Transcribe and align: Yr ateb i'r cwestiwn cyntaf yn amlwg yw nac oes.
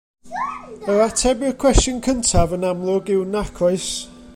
Yr 0.93 1.03
ateb 1.07 1.43
i'r 1.49 1.53
cwestiwn 1.65 2.01
cyntaf 2.09 2.57
yn 2.59 2.67
amlwg 2.71 3.15
yw 3.19 3.25
nac 3.37 3.67
oes. 3.71 3.91